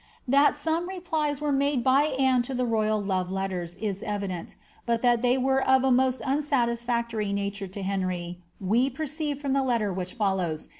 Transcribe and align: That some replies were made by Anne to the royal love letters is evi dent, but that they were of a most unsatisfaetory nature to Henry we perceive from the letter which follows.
That 0.27 0.55
some 0.55 0.89
replies 0.89 1.41
were 1.41 1.51
made 1.51 1.83
by 1.83 2.05
Anne 2.17 2.41
to 2.49 2.55
the 2.55 2.65
royal 2.65 2.99
love 2.99 3.31
letters 3.31 3.75
is 3.75 4.01
evi 4.01 4.29
dent, 4.29 4.55
but 4.87 5.03
that 5.03 5.21
they 5.21 5.37
were 5.37 5.61
of 5.61 5.83
a 5.83 5.91
most 5.91 6.21
unsatisfaetory 6.23 7.31
nature 7.31 7.67
to 7.67 7.83
Henry 7.83 8.39
we 8.59 8.89
perceive 8.89 9.39
from 9.39 9.53
the 9.53 9.61
letter 9.61 9.93
which 9.93 10.13
follows. 10.13 10.69